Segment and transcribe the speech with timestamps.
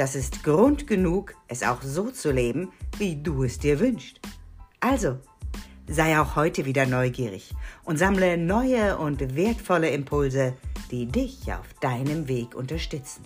[0.00, 4.18] das ist Grund genug, es auch so zu leben, wie du es dir wünschst.
[4.80, 5.18] Also,
[5.86, 7.52] sei auch heute wieder neugierig
[7.84, 10.54] und sammle neue und wertvolle Impulse,
[10.90, 13.22] die dich auf deinem Weg unterstützen.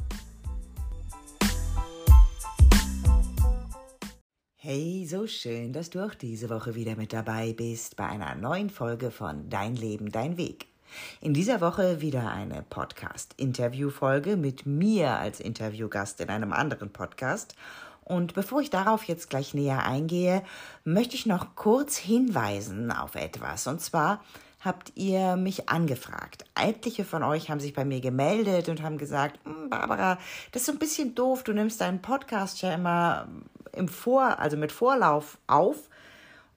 [4.56, 8.68] Hey, so schön, dass du auch diese Woche wieder mit dabei bist bei einer neuen
[8.68, 10.73] Folge von Dein Leben, dein Weg.
[11.20, 17.54] In dieser Woche wieder eine Podcast-Interview-Folge mit mir als Interviewgast in einem anderen Podcast.
[18.04, 20.42] Und bevor ich darauf jetzt gleich näher eingehe,
[20.84, 23.66] möchte ich noch kurz hinweisen auf etwas.
[23.66, 24.22] Und zwar
[24.60, 26.44] habt ihr mich angefragt.
[26.54, 30.18] Etliche von euch haben sich bei mir gemeldet und haben gesagt, hm, Barbara,
[30.52, 33.28] das ist so ein bisschen doof, du nimmst deinen Podcast ja immer
[33.72, 35.88] im Vor, also mit Vorlauf auf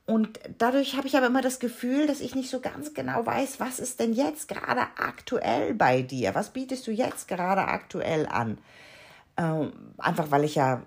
[0.07, 3.59] und dadurch habe ich aber immer das Gefühl, dass ich nicht so ganz genau weiß,
[3.59, 6.33] was ist denn jetzt gerade aktuell bei dir?
[6.33, 8.57] Was bietest du jetzt gerade aktuell an?
[9.35, 10.81] Ähm, einfach weil ich ja,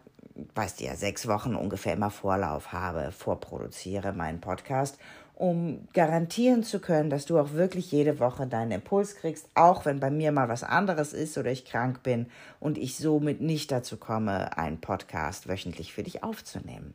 [0.55, 4.99] weißt du ja, sechs Wochen ungefähr immer Vorlauf habe, vorproduziere meinen Podcast,
[5.35, 10.01] um garantieren zu können, dass du auch wirklich jede Woche deinen Impuls kriegst, auch wenn
[10.01, 12.25] bei mir mal was anderes ist oder ich krank bin
[12.59, 16.95] und ich somit nicht dazu komme, einen Podcast wöchentlich für dich aufzunehmen.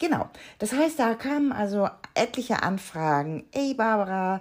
[0.00, 0.30] Genau.
[0.58, 3.44] Das heißt, da kamen also etliche Anfragen.
[3.52, 4.40] Ey, Barbara,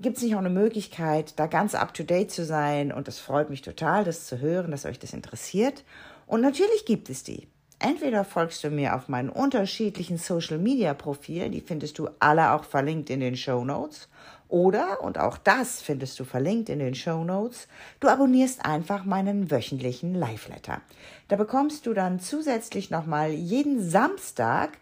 [0.00, 2.92] gibt es nicht auch eine Möglichkeit, da ganz up to date zu sein?
[2.92, 5.84] Und es freut mich total, das zu hören, dass euch das interessiert.
[6.26, 7.48] Und natürlich gibt es die.
[7.78, 12.64] Entweder folgst du mir auf meinen unterschiedlichen Social Media Profilen, die findest du alle auch
[12.64, 14.08] verlinkt in den Show Notes.
[14.50, 17.68] Oder, und auch das findest du verlinkt in den Show Notes,
[18.00, 20.82] du abonnierst einfach meinen wöchentlichen Live-Letter.
[21.28, 24.76] Da bekommst du dann zusätzlich nochmal jeden Samstag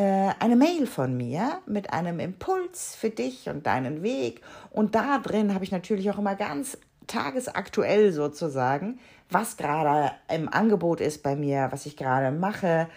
[0.00, 4.42] eine Mail von mir mit einem Impuls für dich und deinen Weg.
[4.70, 6.78] Und da drin habe ich natürlich auch immer ganz
[7.08, 9.00] tagesaktuell sozusagen,
[9.30, 12.88] was gerade im Angebot ist bei mir, was ich gerade mache,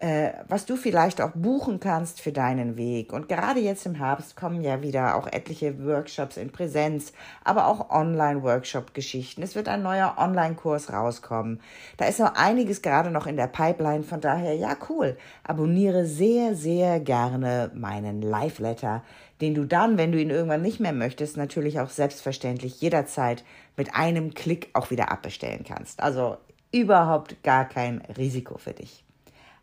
[0.00, 3.12] äh, was du vielleicht auch buchen kannst für deinen Weg.
[3.12, 7.90] Und gerade jetzt im Herbst kommen ja wieder auch etliche Workshops in Präsenz, aber auch
[7.90, 9.42] Online-Workshop-Geschichten.
[9.42, 11.60] Es wird ein neuer Online-Kurs rauskommen.
[11.96, 14.04] Da ist noch einiges gerade noch in der Pipeline.
[14.04, 15.16] Von daher, ja, cool.
[15.42, 19.02] Abonniere sehr, sehr gerne meinen Live-Letter,
[19.40, 23.44] den du dann, wenn du ihn irgendwann nicht mehr möchtest, natürlich auch selbstverständlich jederzeit
[23.76, 26.00] mit einem Klick auch wieder abbestellen kannst.
[26.00, 26.36] Also
[26.70, 29.04] überhaupt gar kein Risiko für dich.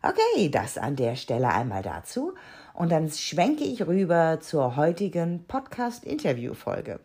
[0.02, 2.34] Okay, das an der Stelle einmal dazu.
[2.74, 7.00] Und dann schwenke ich rüber zur heutigen Podcast-Interview-Folge.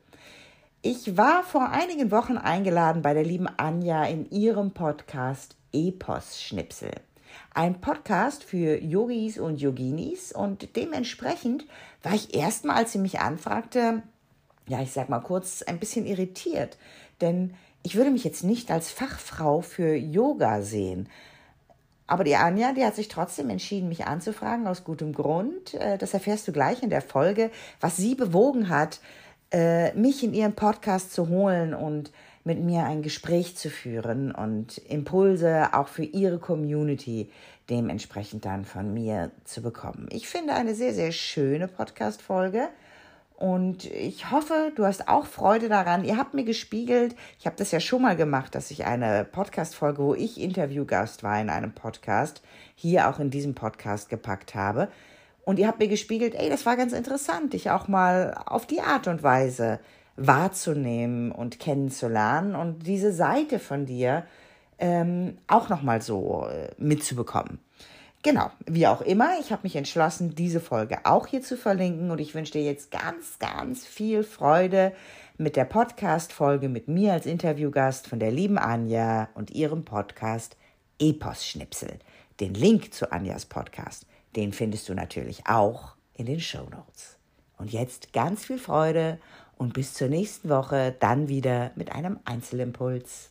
[0.81, 6.91] Ich war vor einigen Wochen eingeladen bei der lieben Anja in ihrem Podcast Epos Schnipsel.
[7.53, 11.65] Ein Podcast für Yogis und Yoginis und dementsprechend
[12.03, 14.03] war ich erstmal, als sie mich anfragte,
[14.67, 16.77] ja, ich sag mal kurz, ein bisschen irritiert,
[17.21, 17.53] denn
[17.83, 21.07] ich würde mich jetzt nicht als Fachfrau für Yoga sehen,
[22.11, 25.73] aber die Anja, die hat sich trotzdem entschieden, mich anzufragen, aus gutem Grund.
[25.75, 28.99] Äh, das erfährst du gleich in der Folge, was sie bewogen hat,
[29.53, 32.11] äh, mich in ihren Podcast zu holen und
[32.43, 37.31] mit mir ein Gespräch zu führen und Impulse auch für ihre Community
[37.69, 40.09] dementsprechend dann von mir zu bekommen.
[40.11, 42.67] Ich finde eine sehr, sehr schöne Podcast-Folge.
[43.41, 46.03] Und ich hoffe, du hast auch Freude daran.
[46.03, 50.03] Ihr habt mir gespiegelt, ich habe das ja schon mal gemacht, dass ich eine Podcast-Folge,
[50.03, 52.43] wo ich Interviewgast war in einem Podcast,
[52.75, 54.89] hier auch in diesem Podcast gepackt habe.
[55.43, 58.81] Und ihr habt mir gespiegelt, ey, das war ganz interessant, dich auch mal auf die
[58.81, 59.79] Art und Weise
[60.17, 64.23] wahrzunehmen und kennenzulernen und diese Seite von dir
[64.77, 67.57] ähm, auch nochmal so äh, mitzubekommen.
[68.23, 72.21] Genau, wie auch immer, ich habe mich entschlossen, diese Folge auch hier zu verlinken und
[72.21, 74.93] ich wünsche dir jetzt ganz, ganz viel Freude
[75.37, 80.55] mit der Podcast-Folge mit mir als Interviewgast von der lieben Anja und ihrem Podcast
[80.99, 81.97] Epos Schnipsel.
[82.39, 87.17] Den Link zu Anjas Podcast, den findest du natürlich auch in den Show Notes.
[87.57, 89.19] Und jetzt ganz viel Freude
[89.57, 93.30] und bis zur nächsten Woche dann wieder mit einem Einzelimpuls.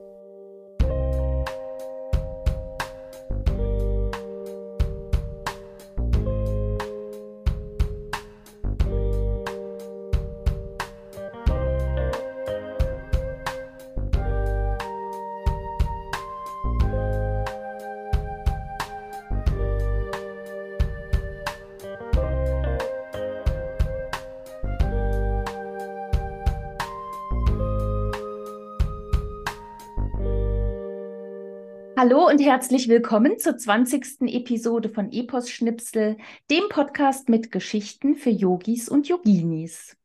[32.03, 34.21] Hallo und herzlich willkommen zur 20.
[34.21, 36.17] Episode von Epos Schnipsel,
[36.49, 39.95] dem Podcast mit Geschichten für Yogis und Yoginis.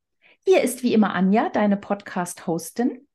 [0.45, 3.09] Hier ist wie immer Anja, deine Podcast-Hostin.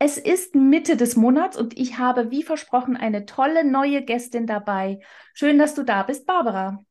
[0.00, 4.98] Es ist Mitte des Monats und ich habe wie versprochen eine tolle neue Gästin dabei.
[5.32, 6.84] Schön, dass du da bist, Barbara.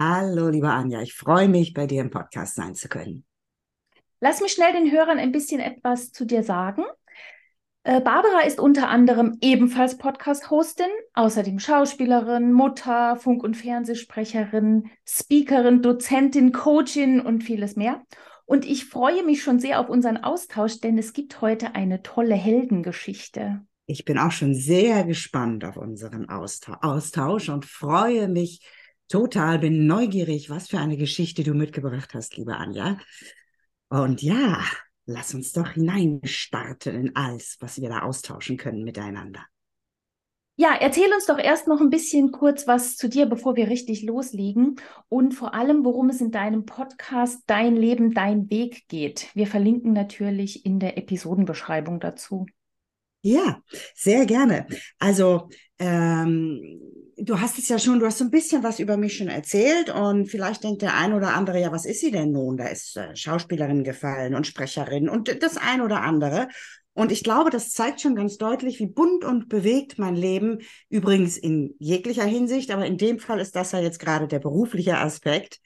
[0.00, 3.24] Hallo, liebe Anja, ich freue mich, bei dir im Podcast sein zu können.
[4.18, 6.82] Lass mich schnell den Hörern ein bisschen etwas zu dir sagen.
[7.84, 16.52] Äh, Barbara ist unter anderem ebenfalls Podcast-Hostin, außerdem Schauspielerin, Mutter, Funk- und Fernsehsprecherin, Speakerin, Dozentin,
[16.52, 18.02] Coachin und vieles mehr.
[18.44, 22.36] Und ich freue mich schon sehr auf unseren Austausch, denn es gibt heute eine tolle
[22.36, 23.62] Heldengeschichte.
[23.86, 28.60] Ich bin auch schon sehr gespannt auf unseren Austausch und freue mich
[29.08, 32.98] total, bin neugierig, was für eine Geschichte du mitgebracht hast, liebe Anja.
[33.88, 34.60] Und ja,
[35.06, 39.44] Lass uns doch hineinstarten in alles, was wir da austauschen können miteinander.
[40.56, 44.02] Ja, erzähl uns doch erst noch ein bisschen kurz was zu dir, bevor wir richtig
[44.02, 44.76] loslegen
[45.08, 49.30] und vor allem, worum es in deinem Podcast Dein Leben, dein Weg geht.
[49.34, 52.46] Wir verlinken natürlich in der Episodenbeschreibung dazu.
[53.22, 53.62] Ja,
[53.94, 54.66] sehr gerne.
[54.98, 55.48] Also
[55.82, 56.80] ähm,
[57.16, 59.90] du hast es ja schon, du hast so ein bisschen was über mich schon erzählt
[59.90, 62.56] und vielleicht denkt der ein oder andere, ja, was ist sie denn nun?
[62.56, 66.48] Da ist äh, Schauspielerin gefallen und Sprecherin und das ein oder andere.
[66.94, 70.58] Und ich glaube, das zeigt schon ganz deutlich, wie bunt und bewegt mein Leben,
[70.88, 74.98] übrigens in jeglicher Hinsicht, aber in dem Fall ist das ja jetzt gerade der berufliche
[74.98, 75.58] Aspekt,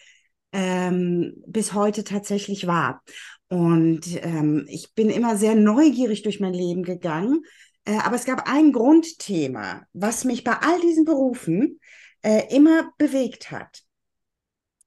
[0.52, 3.02] ähm, bis heute tatsächlich war.
[3.48, 7.42] Und ähm, ich bin immer sehr neugierig durch mein Leben gegangen.
[7.86, 11.80] Äh, aber es gab ein Grundthema, was mich bei all diesen Berufen
[12.22, 13.82] äh, immer bewegt hat.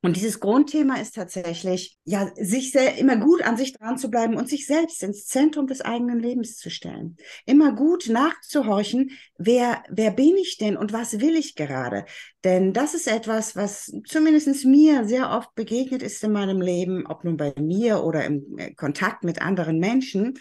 [0.02, 4.38] Und dieses Grundthema ist tatsächlich, ja, sich sehr, immer gut an sich dran zu bleiben
[4.38, 7.18] und sich selbst ins Zentrum des eigenen Lebens zu stellen.
[7.46, 12.06] Immer gut nachzuhorchen, wer, wer bin ich denn und was will ich gerade?
[12.46, 17.26] Denn das ist etwas, was zumindest mir sehr oft begegnet ist in meinem Leben, ob
[17.26, 20.40] nun bei mir oder im äh, Kontakt mit anderen Menschen,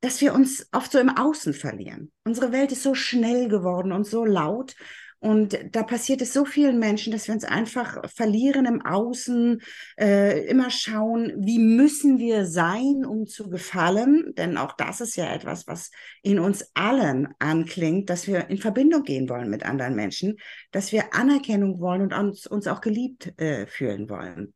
[0.00, 2.10] dass wir uns oft so im Außen verlieren.
[2.24, 4.74] Unsere Welt ist so schnell geworden und so laut
[5.22, 9.60] und da passiert es so vielen Menschen, dass wir uns einfach verlieren im Außen,
[9.98, 14.32] äh, immer schauen, wie müssen wir sein, um zu gefallen.
[14.38, 15.90] Denn auch das ist ja etwas, was
[16.22, 20.38] in uns allen anklingt, dass wir in Verbindung gehen wollen mit anderen Menschen,
[20.72, 24.54] dass wir Anerkennung wollen und uns, uns auch geliebt äh, fühlen wollen.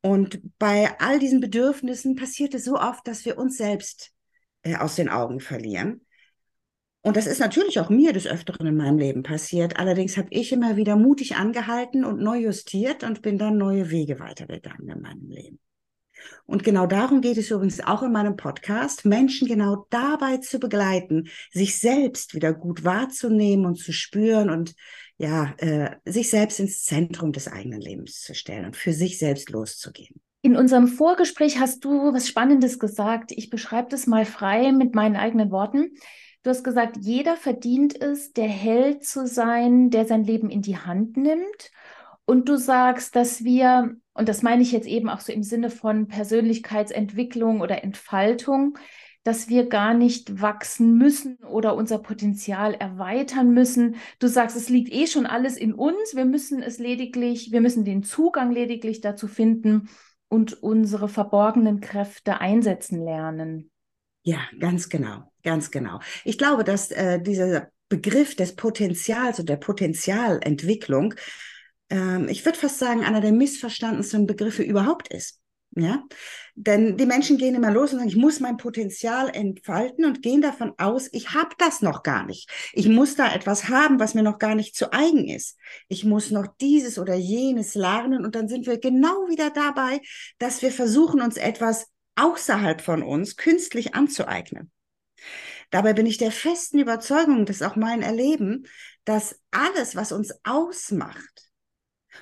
[0.00, 4.13] Und bei all diesen Bedürfnissen passiert es so oft, dass wir uns selbst
[4.64, 6.00] äh, aus den Augen verlieren.
[7.02, 9.76] Und das ist natürlich auch mir des Öfteren in meinem Leben passiert.
[9.78, 14.18] Allerdings habe ich immer wieder mutig angehalten und neu justiert und bin dann neue Wege
[14.20, 15.60] weitergegangen in meinem Leben.
[16.46, 21.28] Und genau darum geht es übrigens auch in meinem Podcast, Menschen genau dabei zu begleiten,
[21.52, 24.74] sich selbst wieder gut wahrzunehmen und zu spüren und
[25.18, 29.50] ja, äh, sich selbst ins Zentrum des eigenen Lebens zu stellen und für sich selbst
[29.50, 30.20] loszugehen.
[30.44, 33.32] In unserem Vorgespräch hast du was Spannendes gesagt.
[33.32, 35.92] Ich beschreibe das mal frei mit meinen eigenen Worten.
[36.42, 40.76] Du hast gesagt, jeder verdient es, der Held zu sein, der sein Leben in die
[40.76, 41.70] Hand nimmt.
[42.26, 45.70] Und du sagst, dass wir, und das meine ich jetzt eben auch so im Sinne
[45.70, 48.76] von Persönlichkeitsentwicklung oder Entfaltung,
[49.22, 53.96] dass wir gar nicht wachsen müssen oder unser Potenzial erweitern müssen.
[54.18, 56.14] Du sagst, es liegt eh schon alles in uns.
[56.14, 59.88] Wir müssen es lediglich, wir müssen den Zugang lediglich dazu finden
[60.34, 63.70] und unsere verborgenen Kräfte einsetzen lernen.
[64.24, 66.00] Ja, ganz genau, ganz genau.
[66.24, 71.14] Ich glaube, dass äh, dieser Begriff des Potenzials und der Potenzialentwicklung,
[71.88, 75.40] ähm, ich würde fast sagen, einer der missverstandensten Begriffe überhaupt ist.
[75.76, 76.04] Ja,
[76.54, 80.40] denn die Menschen gehen immer los und sagen, ich muss mein Potenzial entfalten und gehen
[80.40, 82.48] davon aus, ich habe das noch gar nicht.
[82.72, 85.58] Ich muss da etwas haben, was mir noch gar nicht zu eigen ist.
[85.88, 90.00] Ich muss noch dieses oder jenes lernen und dann sind wir genau wieder dabei,
[90.38, 94.70] dass wir versuchen, uns etwas außerhalb von uns künstlich anzueignen.
[95.70, 98.68] Dabei bin ich der festen Überzeugung, dass auch mein Erleben,
[99.04, 101.53] dass alles, was uns ausmacht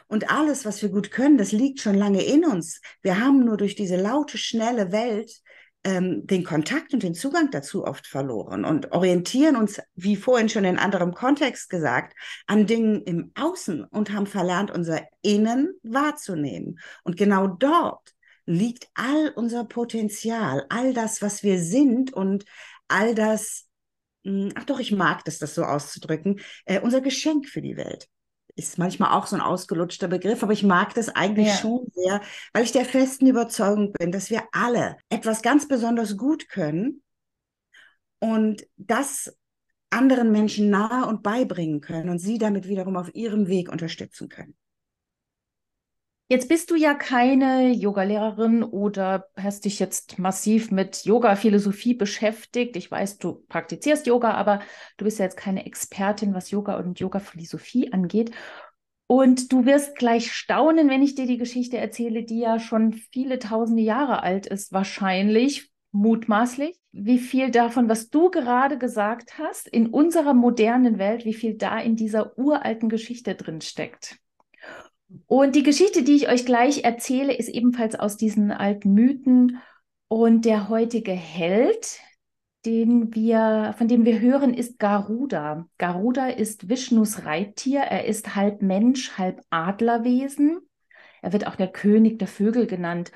[0.09, 2.81] und alles, was wir gut können, das liegt schon lange in uns.
[3.03, 5.43] Wir haben nur durch diese laute, schnelle Welt
[5.85, 10.65] ähm, den Kontakt und den Zugang dazu oft verloren und orientieren uns, wie vorhin schon
[10.65, 12.15] in anderem Kontext gesagt,
[12.47, 16.79] an Dingen im Außen und haben verlernt, unser Innen wahrzunehmen.
[17.03, 18.15] Und genau dort
[18.47, 22.45] liegt all unser Potenzial, all das, was wir sind und
[22.89, 23.67] all das,
[24.25, 28.09] hm, ach doch, ich mag das, das so auszudrücken, äh, unser Geschenk für die Welt.
[28.55, 31.55] Ist manchmal auch so ein ausgelutschter Begriff, aber ich mag das eigentlich ja.
[31.55, 32.21] schon sehr,
[32.53, 37.03] weil ich der festen Überzeugung bin, dass wir alle etwas ganz besonders gut können
[38.21, 39.35] und das
[39.91, 44.55] anderen Menschen nahe und beibringen können und sie damit wiederum auf ihrem Weg unterstützen können.
[46.33, 52.75] Jetzt bist du ja keine Yogalehrerin oder hast dich jetzt massiv mit Yoga-Philosophie beschäftigt.
[52.77, 54.61] Ich weiß, du praktizierst Yoga, aber
[54.97, 58.31] du bist ja jetzt keine Expertin, was Yoga und Yoga-Philosophie angeht.
[59.07, 63.39] Und du wirst gleich staunen, wenn ich dir die Geschichte erzähle, die ja schon viele
[63.39, 69.89] tausende Jahre alt ist, wahrscheinlich, mutmaßlich, wie viel davon, was du gerade gesagt hast, in
[69.89, 74.22] unserer modernen Welt, wie viel da in dieser uralten Geschichte drin steckt.
[75.27, 79.59] Und die Geschichte, die ich euch gleich erzähle, ist ebenfalls aus diesen alten Mythen.
[80.09, 81.99] Und der heutige Held,
[82.65, 85.67] den wir, von dem wir hören, ist Garuda.
[85.79, 87.81] Garuda ist Vishnus Reittier.
[87.81, 90.61] Er ist halb Mensch, halb Adlerwesen.
[91.23, 93.13] Er wird auch der König der Vögel genannt.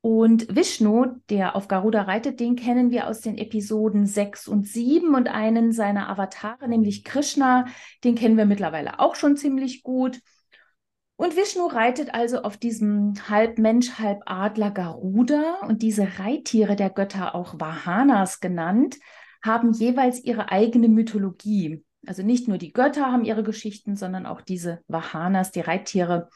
[0.00, 5.14] Und Vishnu, der auf Garuda reitet, den kennen wir aus den Episoden 6 und 7
[5.14, 7.66] und einen seiner Avatare, nämlich Krishna,
[8.02, 10.18] den kennen wir mittlerweile auch schon ziemlich gut.
[11.22, 16.90] Und Vishnu reitet also auf diesem halb Mensch, halb Adler Garuda und diese Reittiere der
[16.90, 18.96] Götter, auch Vahanas genannt,
[19.40, 21.84] haben jeweils ihre eigene Mythologie.
[22.08, 26.28] Also nicht nur die Götter haben ihre Geschichten, sondern auch diese Vahanas, die Reittiere.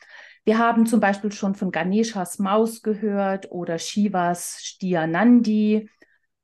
[0.45, 5.91] Wir haben zum Beispiel schon von Ganeshas Maus gehört oder Shivas Stier Nandi.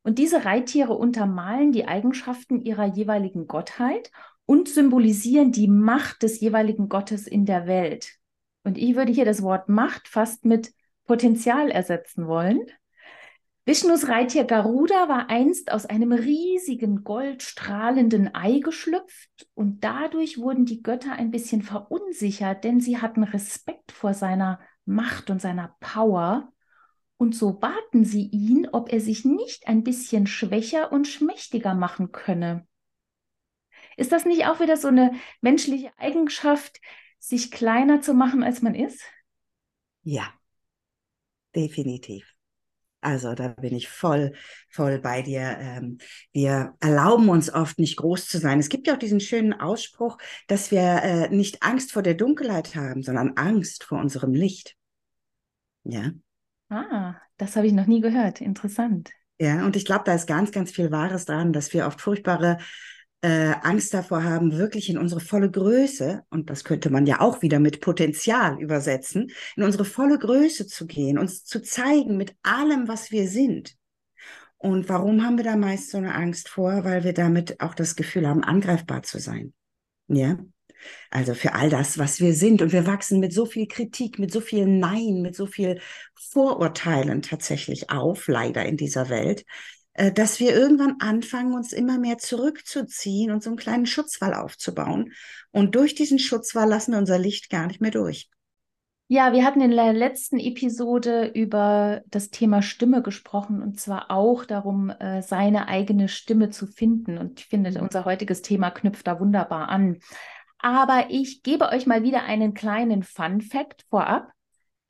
[0.02, 4.10] Und diese Reittiere untermalen die Eigenschaften ihrer jeweiligen Gottheit
[4.46, 8.18] und symbolisieren die Macht des jeweiligen Gottes in der Welt.
[8.64, 10.72] Und ich würde hier das Wort Macht fast mit
[11.04, 12.66] Potenzial ersetzen wollen.
[13.64, 20.82] Vishnus Reittier Garuda war einst aus einem riesigen goldstrahlenden Ei geschlüpft und dadurch wurden die
[20.82, 26.52] Götter ein bisschen verunsichert, denn sie hatten Respekt vor seiner Macht und seiner Power.
[27.18, 32.10] Und so baten sie ihn, ob er sich nicht ein bisschen schwächer und schmächtiger machen
[32.10, 32.66] könne.
[33.96, 36.80] Ist das nicht auch wieder so eine menschliche Eigenschaft,
[37.22, 39.00] sich kleiner zu machen, als man ist?
[40.02, 40.24] Ja,
[41.54, 42.34] definitiv.
[43.00, 44.32] Also da bin ich voll,
[44.68, 45.56] voll bei dir.
[45.58, 45.98] Ähm,
[46.32, 48.58] wir erlauben uns oft nicht groß zu sein.
[48.58, 52.74] Es gibt ja auch diesen schönen Ausspruch, dass wir äh, nicht Angst vor der Dunkelheit
[52.74, 54.76] haben, sondern Angst vor unserem Licht.
[55.84, 56.10] Ja.
[56.68, 58.40] Ah, das habe ich noch nie gehört.
[58.40, 59.10] Interessant.
[59.38, 62.58] Ja, und ich glaube, da ist ganz, ganz viel Wahres dran, dass wir oft furchtbare
[63.22, 67.40] äh, Angst davor haben, wirklich in unsere volle Größe, und das könnte man ja auch
[67.40, 72.88] wieder mit Potenzial übersetzen, in unsere volle Größe zu gehen, uns zu zeigen mit allem,
[72.88, 73.76] was wir sind.
[74.58, 76.84] Und warum haben wir da meist so eine Angst vor?
[76.84, 79.52] Weil wir damit auch das Gefühl haben, angreifbar zu sein.
[80.06, 80.38] Ja.
[81.10, 82.62] Also für all das, was wir sind.
[82.62, 85.80] Und wir wachsen mit so viel Kritik, mit so viel Nein, mit so viel
[86.14, 89.44] Vorurteilen tatsächlich auf, leider in dieser Welt,
[89.94, 95.12] dass wir irgendwann anfangen, uns immer mehr zurückzuziehen und so einen kleinen Schutzwall aufzubauen.
[95.50, 98.30] Und durch diesen Schutzwall lassen wir unser Licht gar nicht mehr durch.
[99.08, 104.46] Ja, wir hatten in der letzten Episode über das Thema Stimme gesprochen und zwar auch
[104.46, 107.18] darum, äh, seine eigene Stimme zu finden.
[107.18, 109.98] Und ich finde, unser heutiges Thema knüpft da wunderbar an.
[110.56, 114.32] Aber ich gebe euch mal wieder einen kleinen Fun Fact vorab.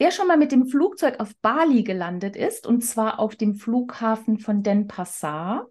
[0.02, 4.40] Wer schon mal mit dem Flugzeug auf Bali gelandet ist, und zwar auf dem Flughafen
[4.40, 5.68] von Denpasar,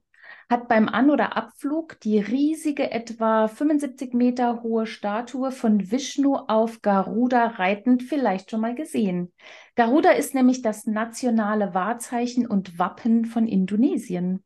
[0.50, 6.81] hat beim An- oder Abflug die riesige, etwa 75 Meter hohe Statue von Vishnu auf
[6.81, 9.33] Garuda reitend vielleicht schon mal gesehen.
[9.75, 14.45] Garuda ist nämlich das nationale Wahrzeichen und Wappen von Indonesien.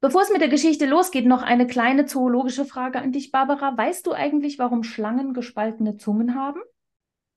[0.00, 3.76] Bevor es mit der Geschichte losgeht, noch eine kleine zoologische Frage an dich, Barbara.
[3.76, 6.62] Weißt du eigentlich, warum Schlangen gespaltene Zungen haben?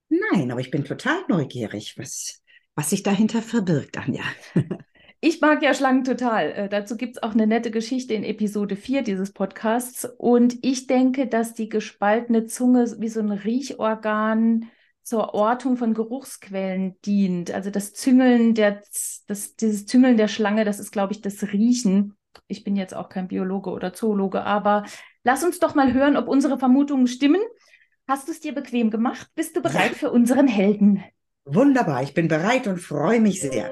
[0.10, 2.42] Nein, aber ich bin total neugierig, was,
[2.76, 4.24] was sich dahinter verbirgt, Anja.
[5.20, 6.52] Ich mag ja Schlangen total.
[6.52, 10.06] Äh, dazu gibt es auch eine nette Geschichte in Episode 4 dieses Podcasts.
[10.18, 14.70] Und ich denke, dass die gespaltene Zunge wie so ein Riechorgan
[15.02, 17.50] zur Ortung von Geruchsquellen dient.
[17.50, 18.84] Also das Züngeln der,
[19.26, 22.14] das, dieses Züngeln der Schlange, das ist, glaube ich, das Riechen.
[22.48, 24.86] Ich bin jetzt auch kein Biologe oder Zoologe, aber
[25.24, 27.42] lass uns doch mal hören, ob unsere Vermutungen stimmen.
[28.10, 29.30] Hast du es dir bequem gemacht?
[29.36, 29.98] Bist du bereit ja.
[29.98, 31.04] für unseren Helden?
[31.44, 33.70] Wunderbar, ich bin bereit und freue mich sehr.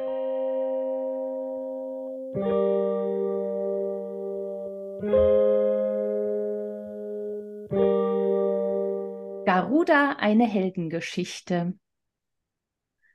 [9.46, 11.80] Garuda, eine Heldengeschichte.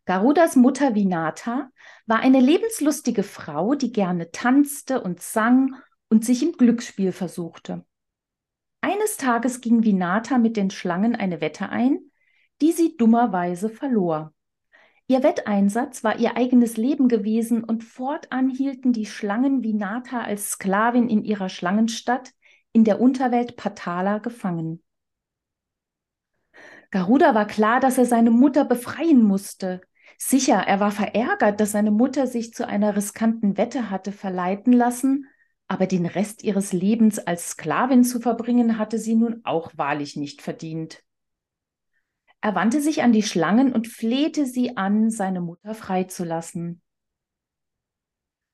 [0.06, 1.68] Garudas Mutter Vinata
[2.06, 5.74] war eine lebenslustige Frau, die gerne tanzte und sang
[6.08, 7.84] und sich im Glücksspiel versuchte.
[8.80, 12.00] Eines Tages ging Vinata mit den Schlangen eine Wette ein,
[12.60, 14.32] die sie dummerweise verlor.
[15.06, 21.08] Ihr Wetteinsatz war ihr eigenes Leben gewesen und fortan hielten die Schlangen Vinata als Sklavin
[21.08, 22.30] in ihrer Schlangenstadt,
[22.72, 24.82] in der Unterwelt Patala gefangen.
[26.90, 29.80] Garuda war klar, dass er seine Mutter befreien musste.
[30.18, 35.26] Sicher, er war verärgert, dass seine Mutter sich zu einer riskanten Wette hatte verleiten lassen,
[35.70, 40.42] aber den Rest ihres Lebens als Sklavin zu verbringen, hatte sie nun auch wahrlich nicht
[40.42, 41.04] verdient.
[42.40, 46.82] Er wandte sich an die Schlangen und flehte sie an, seine Mutter freizulassen.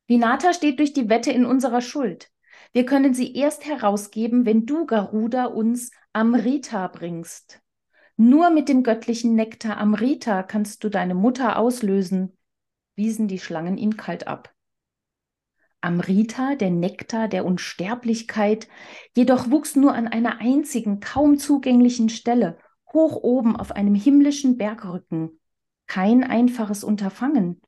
[0.07, 2.31] Vinata steht durch die Wette in unserer Schuld.
[2.73, 7.63] Wir können sie erst herausgeben, wenn du, Garuda, uns Amrita bringst.
[8.19, 12.37] Nur mit dem göttlichen Nektar Amrita kannst du deine Mutter auslösen,
[12.95, 14.56] wiesen die Schlangen ihn kalt ab.
[15.81, 18.69] Amrita, der Nektar der Unsterblichkeit,
[19.15, 22.59] jedoch wuchs nur an einer einzigen, kaum zugänglichen Stelle,
[22.93, 25.39] hoch oben auf einem himmlischen Bergrücken.
[25.87, 27.61] Kein einfaches Unterfangen.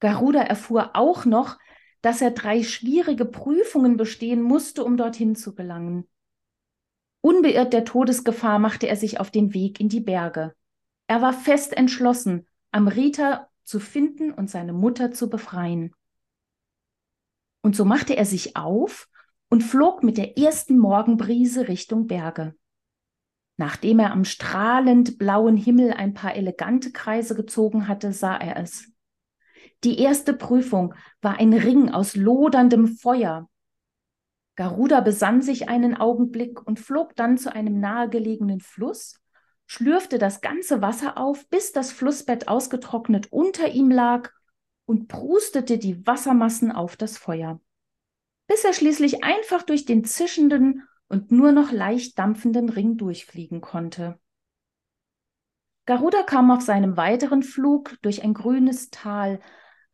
[0.00, 1.58] Garuda erfuhr auch noch,
[2.02, 6.08] dass er drei schwierige Prüfungen bestehen musste, um dorthin zu gelangen.
[7.20, 10.54] Unbeirrt der Todesgefahr machte er sich auf den Weg in die Berge.
[11.06, 15.94] Er war fest entschlossen, Amrita zu finden und seine Mutter zu befreien.
[17.62, 19.08] Und so machte er sich auf
[19.48, 22.54] und flog mit der ersten Morgenbrise Richtung Berge.
[23.56, 28.90] Nachdem er am strahlend blauen Himmel ein paar elegante Kreise gezogen hatte, sah er es.
[29.84, 33.48] Die erste Prüfung war ein Ring aus loderndem Feuer,
[34.56, 39.18] Garuda besann sich einen Augenblick und flog dann zu einem nahegelegenen Fluss,
[39.66, 44.30] schlürfte das ganze Wasser auf, bis das Flussbett ausgetrocknet unter ihm lag
[44.92, 47.62] und prustete die Wassermassen auf das Feuer,
[48.46, 54.20] bis er schließlich einfach durch den zischenden und nur noch leicht dampfenden Ring durchfliegen konnte.
[55.86, 59.40] Garuda kam auf seinem weiteren Flug durch ein grünes Tal,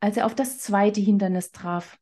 [0.01, 1.97] als er auf das zweite Hindernis traf.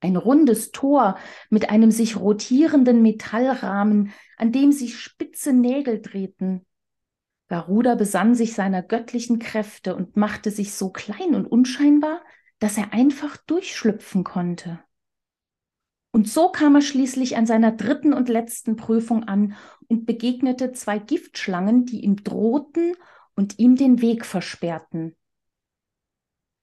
[0.00, 1.16] Ein rundes Tor
[1.48, 6.66] mit einem sich rotierenden Metallrahmen, an dem sich spitze Nägel drehten.
[7.48, 12.22] Garuda besann sich seiner göttlichen Kräfte und machte sich so klein und unscheinbar,
[12.58, 14.80] dass er einfach durchschlüpfen konnte.
[16.10, 19.54] Und so kam er schließlich an seiner dritten und letzten Prüfung an
[19.88, 22.94] und begegnete zwei Giftschlangen, die ihm drohten
[23.34, 25.14] und ihm den Weg versperrten.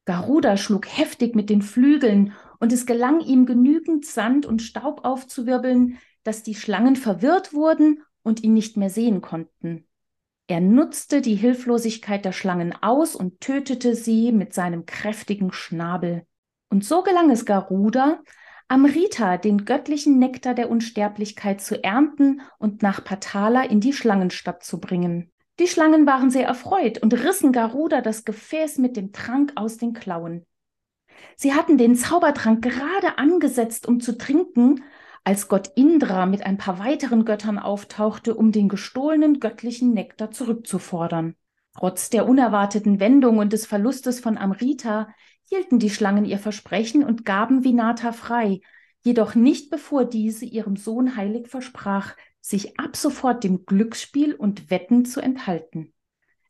[0.05, 5.99] Garuda schlug heftig mit den Flügeln und es gelang ihm genügend Sand und Staub aufzuwirbeln,
[6.23, 9.87] dass die Schlangen verwirrt wurden und ihn nicht mehr sehen konnten.
[10.47, 16.25] Er nutzte die Hilflosigkeit der Schlangen aus und tötete sie mit seinem kräftigen Schnabel.
[16.69, 18.21] Und so gelang es Garuda,
[18.67, 24.79] Amrita, den göttlichen Nektar der Unsterblichkeit, zu ernten und nach Patala in die Schlangenstadt zu
[24.79, 25.31] bringen.
[25.59, 29.93] Die Schlangen waren sehr erfreut und rissen Garuda das Gefäß mit dem Trank aus den
[29.93, 30.45] Klauen.
[31.35, 34.83] Sie hatten den Zaubertrank gerade angesetzt, um zu trinken,
[35.23, 41.35] als Gott Indra mit ein paar weiteren Göttern auftauchte, um den gestohlenen göttlichen Nektar zurückzufordern.
[41.75, 45.07] Trotz der unerwarteten Wendung und des Verlustes von Amrita
[45.49, 48.61] hielten die Schlangen ihr Versprechen und gaben Vinata frei,
[49.01, 55.05] jedoch nicht bevor diese ihrem Sohn heilig versprach, sich ab sofort dem Glücksspiel und Wetten
[55.05, 55.93] zu enthalten.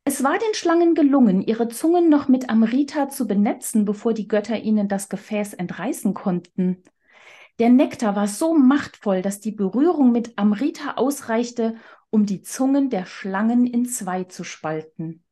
[0.06, 4.60] Es war den Schlangen gelungen, ihre Zungen noch mit Amrita zu benetzen, bevor die Götter
[4.60, 6.84] ihnen das Gefäß entreißen konnten.
[7.60, 11.76] Der Nektar war so machtvoll, dass die Berührung mit Amrita ausreichte,
[12.10, 15.24] um die Zungen der Schlangen in zwei zu spalten.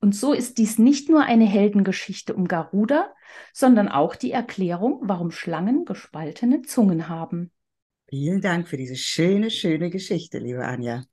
[0.00, 3.12] Und so ist dies nicht nur eine Heldengeschichte um Garuda,
[3.52, 7.52] sondern auch die Erklärung, warum Schlangen gespaltene Zungen haben.
[8.08, 11.04] Vielen Dank für diese schöne, schöne Geschichte, liebe Anja.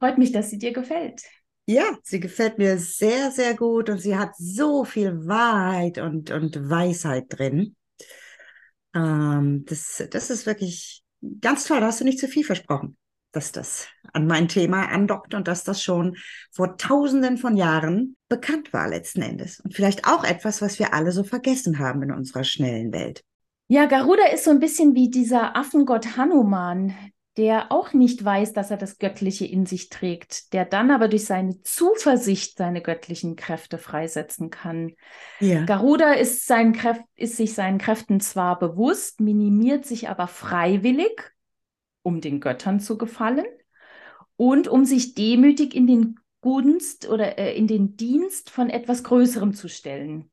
[0.00, 1.22] Freut mich, dass sie dir gefällt.
[1.66, 6.68] Ja, sie gefällt mir sehr, sehr gut und sie hat so viel Wahrheit und, und
[6.68, 7.75] Weisheit drin.
[8.96, 11.02] Ähm, das, das ist wirklich
[11.40, 11.80] ganz toll.
[11.80, 12.96] Da hast du nicht zu viel versprochen,
[13.32, 16.16] dass das an mein Thema andockt und dass das schon
[16.50, 19.60] vor tausenden von Jahren bekannt war letzten Endes.
[19.60, 23.22] Und vielleicht auch etwas, was wir alle so vergessen haben in unserer schnellen Welt.
[23.68, 26.94] Ja, Garuda ist so ein bisschen wie dieser Affengott Hanuman,
[27.36, 31.26] der auch nicht weiß, dass er das Göttliche in sich trägt, der dann aber durch
[31.26, 34.94] seine Zuversicht seine göttlichen Kräfte freisetzen kann.
[35.40, 35.64] Ja.
[35.64, 41.30] Garuda ist, seinen Kräft, ist sich seinen Kräften zwar bewusst, minimiert sich aber freiwillig,
[42.02, 43.46] um den Göttern zu gefallen
[44.36, 49.52] und um sich demütig in den Gunst oder äh, in den Dienst von etwas Größerem
[49.52, 50.30] zu stellen.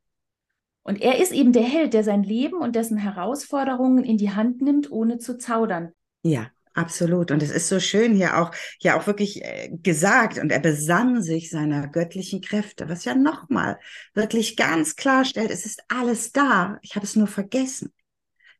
[0.83, 4.61] Und er ist eben der Held, der sein Leben und dessen Herausforderungen in die Hand
[4.61, 5.93] nimmt, ohne zu zaudern.
[6.21, 7.29] Ja, Absolut.
[7.29, 10.39] Und es ist so schön hier auch, hier auch wirklich äh, gesagt.
[10.39, 13.79] Und er besann sich seiner göttlichen Kräfte, was ja nochmal
[14.15, 16.79] wirklich ganz klar stellt, es ist alles da.
[16.81, 17.93] Ich habe es nur vergessen.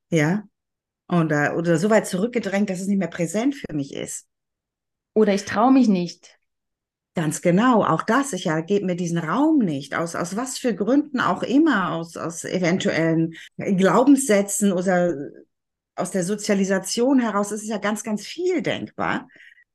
[0.09, 0.43] Ja.
[1.07, 4.27] oder, oder so weit zurückgedrängt, dass es nicht mehr präsent für mich ist.
[5.15, 6.37] Oder ich traue mich nicht.
[7.15, 10.73] Ganz genau, auch das, ich ja, gebe mir diesen Raum nicht, aus, aus was für
[10.73, 15.15] Gründen auch immer, aus, aus eventuellen Glaubenssätzen oder
[15.95, 19.27] aus der Sozialisation heraus, ist es ja ganz, ganz viel denkbar.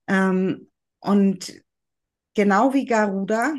[0.07, 1.62] Ähm, und
[2.35, 3.54] genau wie Garuda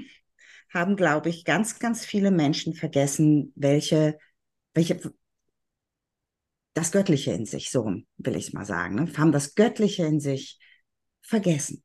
[0.74, 4.17] haben, glaube ich, ganz, ganz viele Menschen vergessen, welche,
[4.74, 5.00] welche,
[6.74, 7.86] das Göttliche in sich, so
[8.17, 9.12] will ich es mal sagen, ne?
[9.17, 10.60] haben das Göttliche in sich
[11.22, 11.84] vergessen.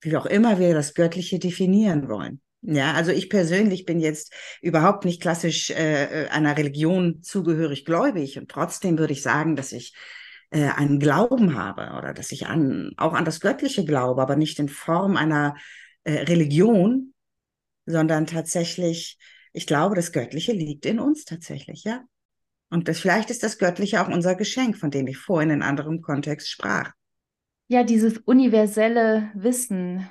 [0.00, 2.42] Wie auch immer wir das Göttliche definieren wollen.
[2.66, 8.50] Ja, also ich persönlich bin jetzt überhaupt nicht klassisch äh, einer Religion zugehörig gläubig und
[8.50, 9.94] trotzdem würde ich sagen, dass ich
[10.48, 14.58] äh, einen Glauben habe oder dass ich an, auch an das Göttliche glaube, aber nicht
[14.58, 15.56] in Form einer
[16.04, 17.12] äh, Religion,
[17.84, 19.18] sondern tatsächlich,
[19.52, 22.02] ich glaube, das Göttliche liegt in uns tatsächlich, ja.
[22.70, 26.00] Und das, vielleicht ist das Göttliche auch unser Geschenk, von dem ich vorhin in anderem
[26.00, 26.92] Kontext sprach.
[27.68, 30.10] Ja, dieses universelle Wissen,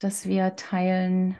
[0.00, 1.36] das wir teilen.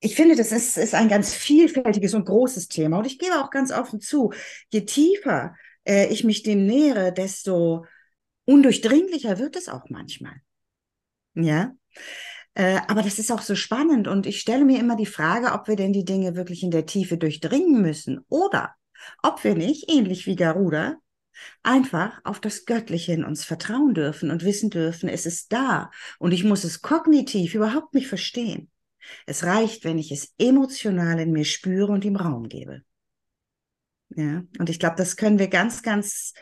[0.00, 2.98] Ich finde, das ist, ist ein ganz vielfältiges und großes Thema.
[2.98, 4.32] Und ich gebe auch ganz offen zu,
[4.72, 7.84] je tiefer äh, ich mich dem nähere, desto
[8.46, 10.40] undurchdringlicher wird es auch manchmal.
[11.34, 11.72] Ja.
[12.54, 15.68] Äh, aber das ist auch so spannend und ich stelle mir immer die Frage, ob
[15.68, 18.74] wir denn die Dinge wirklich in der Tiefe durchdringen müssen oder
[19.22, 20.96] ob wir nicht, ähnlich wie Garuda,
[21.62, 26.32] einfach auf das Göttliche in uns vertrauen dürfen und wissen dürfen, es ist da und
[26.32, 28.70] ich muss es kognitiv überhaupt nicht verstehen.
[29.26, 32.82] Es reicht, wenn ich es emotional in mir spüre und ihm Raum gebe.
[34.10, 36.34] Ja, und ich glaube, das können wir ganz, ganz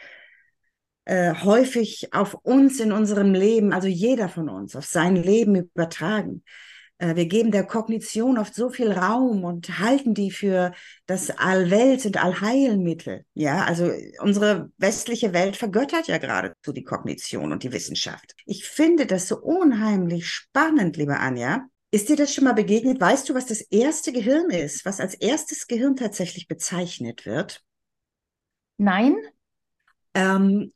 [1.05, 6.43] äh, häufig auf uns in unserem Leben, also jeder von uns, auf sein Leben übertragen.
[6.99, 10.73] Äh, wir geben der Kognition oft so viel Raum und halten die für
[11.07, 13.25] das Allwelt und Allheilmittel.
[13.35, 13.91] Ja, also
[14.21, 18.35] unsere westliche Welt vergöttert ja geradezu die Kognition und die Wissenschaft.
[18.45, 21.67] Ich finde das so unheimlich spannend, liebe Anja.
[21.91, 23.01] Ist dir das schon mal begegnet?
[23.01, 27.65] Weißt du, was das erste Gehirn ist, was als erstes Gehirn tatsächlich bezeichnet wird?
[28.77, 29.17] Nein.
[30.13, 30.73] Ähm,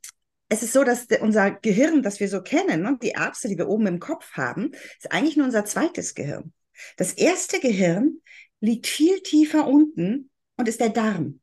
[0.49, 3.67] es ist so, dass unser Gehirn, das wir so kennen, ne, die Erbse, die wir
[3.67, 6.51] oben im Kopf haben, ist eigentlich nur unser zweites Gehirn.
[6.97, 8.21] Das erste Gehirn
[8.59, 11.41] liegt viel tiefer unten und ist der Darm.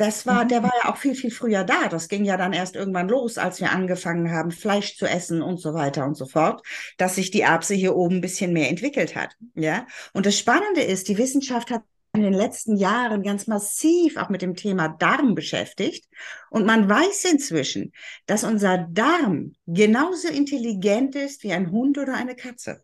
[0.00, 0.48] Das war, mhm.
[0.48, 1.88] der war ja auch viel, viel früher da.
[1.88, 5.60] Das ging ja dann erst irgendwann los, als wir angefangen haben, Fleisch zu essen und
[5.60, 9.14] so weiter und so fort, dass sich die Erbse hier oben ein bisschen mehr entwickelt
[9.14, 9.36] hat.
[9.54, 9.86] Ja.
[10.14, 11.82] Und das Spannende ist, die Wissenschaft hat
[12.14, 16.08] in den letzten Jahren ganz massiv auch mit dem Thema Darm beschäftigt.
[16.48, 17.92] Und man weiß inzwischen,
[18.24, 22.82] dass unser Darm genauso intelligent ist wie ein Hund oder eine Katze.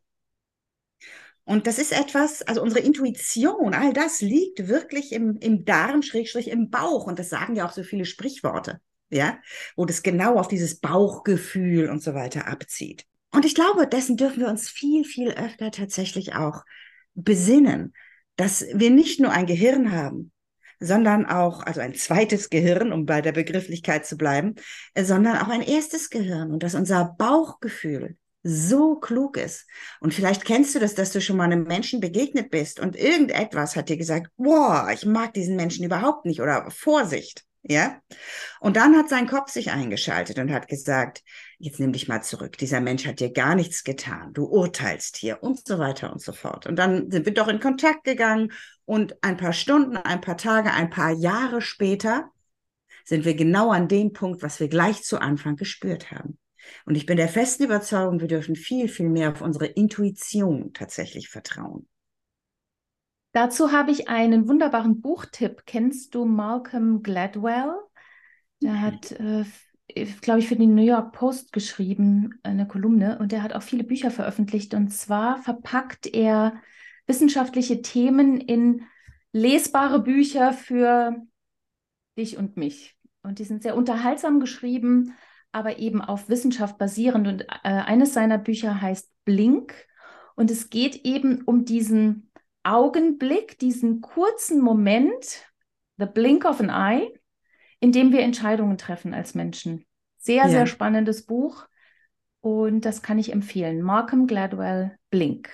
[1.47, 6.49] Und das ist etwas, also unsere Intuition, all das liegt wirklich im, im Darm, Schrägstrich
[6.49, 7.07] im Bauch.
[7.07, 9.39] Und das sagen ja auch so viele Sprichworte, ja,
[9.77, 13.07] wo das genau auf dieses Bauchgefühl und so weiter abzieht.
[13.33, 16.65] Und ich glaube, dessen dürfen wir uns viel, viel öfter tatsächlich auch
[17.15, 17.95] besinnen
[18.37, 20.31] dass wir nicht nur ein Gehirn haben,
[20.79, 24.55] sondern auch, also ein zweites Gehirn, um bei der Begrifflichkeit zu bleiben,
[24.95, 29.67] sondern auch ein erstes Gehirn und dass unser Bauchgefühl so klug ist.
[30.01, 33.77] Und vielleicht kennst du das, dass du schon mal einem Menschen begegnet bist und irgendetwas
[33.77, 37.45] hat dir gesagt, boah, ich mag diesen Menschen überhaupt nicht oder Vorsicht.
[37.63, 38.01] Ja?
[38.61, 41.23] Und dann hat sein Kopf sich eingeschaltet und hat gesagt,
[41.59, 42.57] jetzt nimm dich mal zurück.
[42.59, 44.33] Dieser Mensch hat dir gar nichts getan.
[44.33, 46.67] Du urteilst hier und so weiter und so fort.
[46.67, 48.53] Und dann sind wir doch in Kontakt gegangen
[48.85, 52.31] und ein paar Stunden, ein paar Tage, ein paar Jahre später
[53.05, 56.39] sind wir genau an dem Punkt, was wir gleich zu Anfang gespürt haben.
[56.85, 61.29] Und ich bin der festen Überzeugung, wir dürfen viel, viel mehr auf unsere Intuition tatsächlich
[61.29, 61.89] vertrauen.
[63.33, 65.65] Dazu habe ich einen wunderbaren Buchtipp.
[65.67, 67.75] Kennst du Malcolm Gladwell?
[68.63, 68.81] Der mhm.
[68.81, 69.45] hat, äh,
[70.23, 73.85] glaube ich, für die New York Post geschrieben, eine Kolumne, und der hat auch viele
[73.85, 74.73] Bücher veröffentlicht.
[74.73, 76.55] Und zwar verpackt er
[77.07, 78.85] wissenschaftliche Themen in
[79.33, 81.17] lesbare Bücher für
[82.17, 82.97] dich und mich.
[83.23, 85.15] Und die sind sehr unterhaltsam geschrieben,
[85.57, 87.27] aber eben auf Wissenschaft basierend.
[87.27, 89.75] Und äh, eines seiner Bücher heißt Blink.
[90.35, 92.31] Und es geht eben um diesen
[92.63, 95.51] Augenblick, diesen kurzen Moment,
[95.97, 97.11] the blink of an eye,
[97.81, 99.87] in dem wir Entscheidungen treffen als Menschen.
[100.19, 100.49] Sehr, ja.
[100.51, 101.67] sehr spannendes Buch
[102.43, 103.81] und das kann ich empfehlen.
[103.81, 105.49] Malcolm Gladwell, Blink.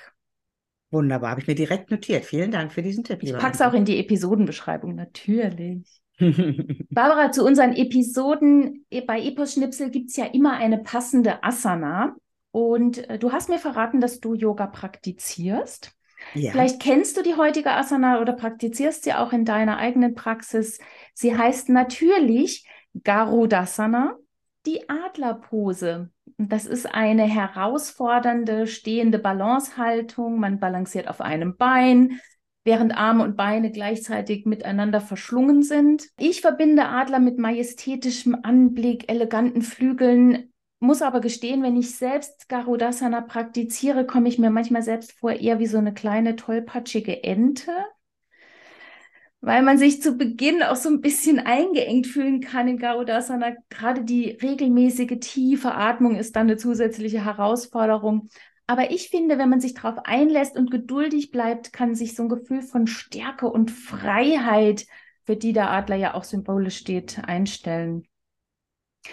[0.90, 2.24] Wunderbar, habe ich mir direkt notiert.
[2.24, 3.22] Vielen Dank für diesen Tipp.
[3.22, 6.01] Ich packe es auch in die Episodenbeschreibung, natürlich.
[6.90, 12.16] Barbara, zu unseren Episoden bei Epos Schnipsel gibt es ja immer eine passende Asana.
[12.50, 15.92] Und äh, du hast mir verraten, dass du Yoga praktizierst.
[16.34, 16.52] Ja.
[16.52, 20.78] Vielleicht kennst du die heutige Asana oder praktizierst sie auch in deiner eigenen Praxis.
[21.14, 22.66] Sie heißt natürlich
[23.02, 24.16] Garudasana
[24.66, 26.10] die Adlerpose.
[26.38, 30.38] Das ist eine herausfordernde stehende Balancehaltung.
[30.38, 32.20] Man balanciert auf einem Bein,
[32.64, 36.08] während Arme und Beine gleichzeitig miteinander verschlungen sind.
[36.18, 43.20] Ich verbinde Adler mit majestätischem Anblick, eleganten Flügeln, muss aber gestehen, wenn ich selbst Garudasana
[43.20, 47.72] praktiziere, komme ich mir manchmal selbst vor eher wie so eine kleine tollpatschige Ente
[49.42, 53.56] weil man sich zu Beginn auch so ein bisschen eingeengt fühlen kann in Garudasana.
[53.68, 58.28] Gerade die regelmäßige tiefe Atmung ist dann eine zusätzliche Herausforderung.
[58.72, 62.30] Aber ich finde, wenn man sich darauf einlässt und geduldig bleibt, kann sich so ein
[62.30, 64.86] Gefühl von Stärke und Freiheit,
[65.24, 68.08] für die der Adler ja auch symbolisch steht, einstellen.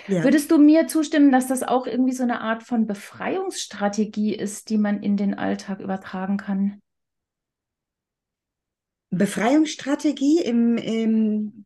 [0.07, 0.23] Ja.
[0.23, 4.77] Würdest du mir zustimmen, dass das auch irgendwie so eine Art von Befreiungsstrategie ist, die
[4.77, 6.79] man in den Alltag übertragen kann?
[9.09, 11.65] Befreiungsstrategie im, im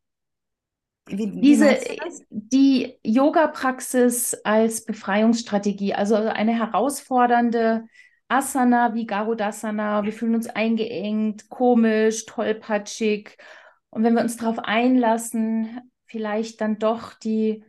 [1.07, 7.85] wie, Diese, wie die Yoga-Praxis als Befreiungsstrategie, also eine herausfordernde
[8.27, 10.03] Asana wie Garudasana.
[10.03, 13.37] Wir fühlen uns eingeengt, komisch, tollpatschig.
[13.89, 17.63] Und wenn wir uns darauf einlassen, vielleicht dann doch die,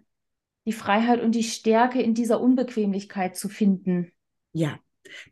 [0.65, 4.13] die Freiheit und die Stärke in dieser Unbequemlichkeit zu finden.
[4.53, 4.79] Ja,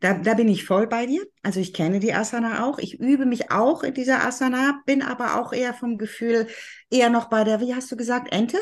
[0.01, 1.23] da, da bin ich voll bei dir.
[1.41, 2.79] Also ich kenne die Asana auch.
[2.79, 6.47] Ich übe mich auch in dieser Asana, bin aber auch eher vom Gefühl
[6.89, 8.57] eher noch bei der, wie hast du gesagt, Ente?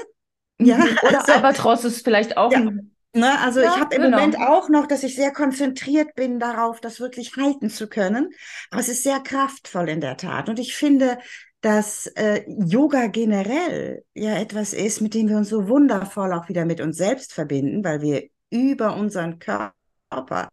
[0.58, 0.66] Mhm.
[0.66, 2.60] Ja, oder also, Albatros ist vielleicht auch ja.
[2.60, 4.18] ein Ne, also ja, ich habe im genau.
[4.20, 8.30] Moment auch noch, dass ich sehr konzentriert bin darauf, das wirklich halten zu können.
[8.70, 10.48] Aber es ist sehr kraftvoll in der Tat.
[10.48, 11.18] Und ich finde,
[11.60, 16.64] dass äh, Yoga generell ja etwas ist, mit dem wir uns so wundervoll auch wieder
[16.64, 19.74] mit uns selbst verbinden, weil wir über unseren Körper
[20.12, 20.50] Körper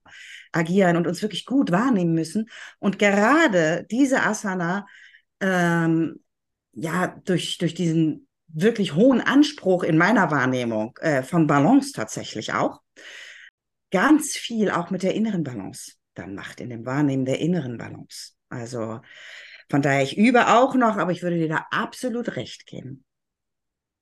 [0.53, 2.49] agieren und uns wirklich gut wahrnehmen müssen.
[2.79, 4.87] Und gerade diese Asana,
[5.41, 6.21] ähm,
[6.73, 12.81] ja, durch, durch diesen wirklich hohen Anspruch in meiner Wahrnehmung äh, von Balance tatsächlich auch,
[13.91, 18.33] ganz viel auch mit der inneren Balance dann macht, in dem Wahrnehmen der inneren Balance.
[18.49, 19.01] Also
[19.71, 23.05] von daher, ich übe auch noch, aber ich würde dir da absolut recht geben.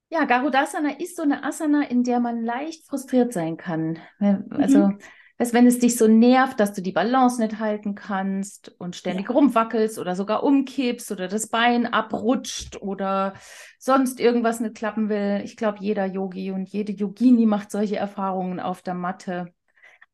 [0.08, 3.98] Ja, Garudasana ist so eine Asana, in der man leicht frustriert sein kann.
[4.20, 4.98] Also mhm
[5.38, 9.28] dass wenn es dich so nervt, dass du die Balance nicht halten kannst und ständig
[9.28, 9.34] ja.
[9.34, 13.34] rumwackelst oder sogar umkippst oder das Bein abrutscht oder
[13.78, 15.42] sonst irgendwas nicht klappen will.
[15.44, 19.52] Ich glaube, jeder Yogi und jede Yogini macht solche Erfahrungen auf der Matte.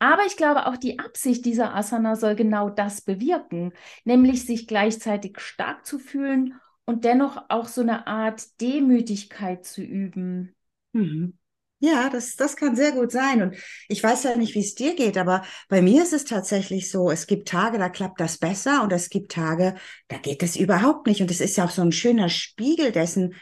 [0.00, 3.72] Aber ich glaube, auch die Absicht dieser Asana soll genau das bewirken,
[4.04, 10.56] nämlich sich gleichzeitig stark zu fühlen und dennoch auch so eine Art Demütigkeit zu üben.
[10.92, 11.38] Mhm.
[11.84, 13.42] Ja, das, das kann sehr gut sein.
[13.42, 13.56] Und
[13.88, 17.10] ich weiß ja nicht, wie es dir geht, aber bei mir ist es tatsächlich so,
[17.10, 19.74] es gibt Tage, da klappt das besser und es gibt Tage,
[20.06, 21.22] da geht das überhaupt nicht.
[21.22, 23.34] Und es ist ja auch so ein schöner Spiegel dessen,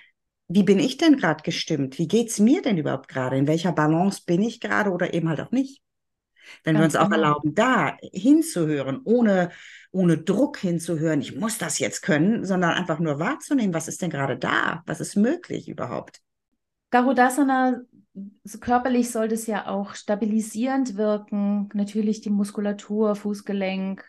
[0.49, 1.99] wie bin ich denn gerade gestimmt?
[1.99, 3.37] Wie geht's mir denn überhaupt gerade?
[3.37, 5.83] In welcher Balance bin ich gerade oder eben halt auch nicht?
[6.65, 7.27] Wenn Ganz wir uns auch genau.
[7.27, 9.51] erlauben, da hinzuhören, ohne,
[9.91, 14.09] ohne Druck hinzuhören, ich muss das jetzt können, sondern einfach nur wahrzunehmen, was ist denn
[14.09, 14.83] gerade da?
[14.87, 16.23] Was ist möglich überhaupt?
[16.91, 17.83] Garudasana
[18.61, 21.69] körperlich soll das ja auch stabilisierend wirken.
[21.75, 24.05] Natürlich die Muskulatur, Fußgelenk.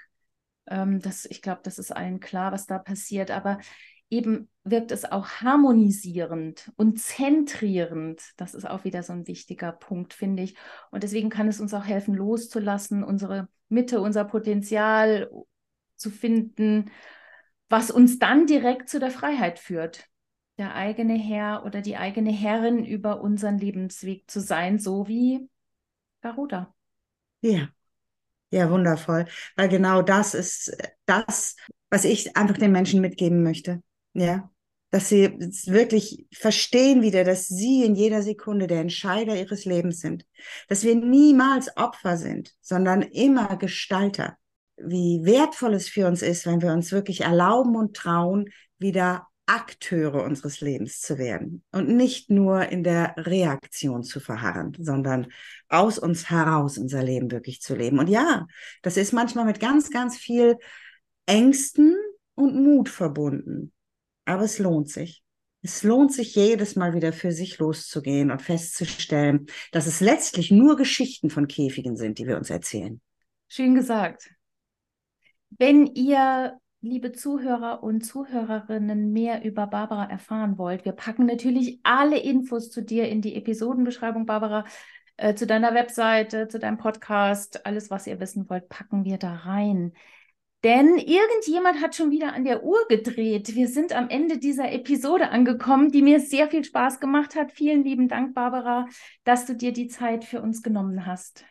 [0.68, 3.32] Ähm, das, ich glaube, das ist allen klar, was da passiert.
[3.32, 3.60] Aber
[4.10, 8.22] eben wirkt es auch harmonisierend und zentrierend.
[8.38, 10.56] Das ist auch wieder so ein wichtiger Punkt, finde ich.
[10.92, 15.30] Und deswegen kann es uns auch helfen, loszulassen, unsere Mitte, unser Potenzial
[15.96, 16.92] zu finden,
[17.70, 20.11] was uns dann direkt zu der Freiheit führt
[20.62, 25.50] der eigene Herr oder die eigene Herrin über unseren Lebensweg zu sein, so wie
[26.22, 26.72] Garuda.
[27.42, 27.70] Ja,
[28.52, 29.26] ja, wundervoll.
[29.56, 30.72] Weil genau das ist
[31.08, 31.56] das,
[31.90, 33.82] was ich einfach den Menschen mitgeben möchte.
[34.14, 34.52] Ja,
[34.92, 40.28] dass sie wirklich verstehen wieder, dass sie in jeder Sekunde der Entscheider ihres Lebens sind.
[40.68, 44.38] Dass wir niemals Opfer sind, sondern immer Gestalter.
[44.78, 50.24] Wie wertvoll es für uns ist, wenn wir uns wirklich erlauben und trauen, wieder Akteure
[50.24, 55.28] unseres Lebens zu werden und nicht nur in der Reaktion zu verharren, sondern
[55.68, 58.00] aus uns heraus unser Leben wirklich zu leben.
[58.00, 58.48] Und ja,
[58.82, 60.58] das ist manchmal mit ganz, ganz viel
[61.26, 61.96] Ängsten
[62.36, 63.74] und Mut verbunden.
[64.26, 65.24] Aber es lohnt sich.
[65.64, 70.76] Es lohnt sich jedes Mal wieder für sich loszugehen und festzustellen, dass es letztlich nur
[70.76, 73.00] Geschichten von Käfigen sind, die wir uns erzählen.
[73.48, 74.32] Schön gesagt.
[75.50, 82.20] Wenn ihr liebe Zuhörer und Zuhörerinnen, mehr über Barbara erfahren wollt, wir packen natürlich alle
[82.20, 84.66] Infos zu dir in die Episodenbeschreibung, Barbara,
[85.18, 89.34] äh, zu deiner Webseite, zu deinem Podcast, alles, was ihr wissen wollt, packen wir da
[89.36, 89.94] rein.
[90.64, 93.56] Denn irgendjemand hat schon wieder an der Uhr gedreht.
[93.56, 97.52] Wir sind am Ende dieser Episode angekommen, die mir sehr viel Spaß gemacht hat.
[97.52, 98.88] Vielen lieben Dank, Barbara,
[99.24, 101.46] dass du dir die Zeit für uns genommen hast.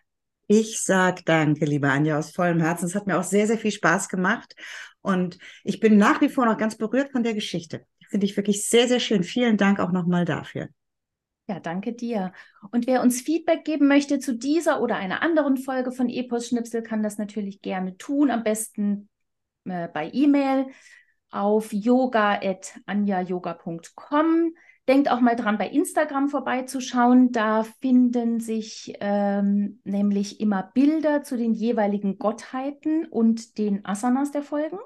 [0.53, 2.87] Ich sage danke, liebe Anja, aus vollem Herzen.
[2.87, 4.57] Es hat mir auch sehr, sehr viel Spaß gemacht.
[5.01, 7.87] Und ich bin nach wie vor noch ganz berührt von der Geschichte.
[8.09, 9.23] Finde ich wirklich sehr, sehr schön.
[9.23, 10.67] Vielen Dank auch nochmal dafür.
[11.47, 12.33] Ja, danke dir.
[12.73, 16.83] Und wer uns Feedback geben möchte zu dieser oder einer anderen Folge von Epos Schnipsel,
[16.83, 18.33] kann das natürlich gerne tun.
[18.33, 19.09] Am besten
[19.67, 20.67] äh, bei E-Mail
[21.31, 24.53] auf yoga.anjayoga.com.
[24.89, 27.33] Denkt auch mal dran, bei Instagram vorbeizuschauen.
[27.33, 34.43] Da finden sich ähm, nämlich immer Bilder zu den jeweiligen Gottheiten und den Asanas der
[34.43, 34.79] Folgen.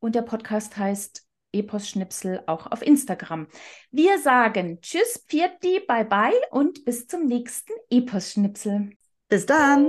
[0.00, 3.48] Und der Podcast heißt Epos-Schnipsel auch auf Instagram.
[3.90, 8.90] Wir sagen Tschüss, Pfirti, bye bye und bis zum nächsten Epos-Schnipsel.
[9.28, 9.88] Bis dann!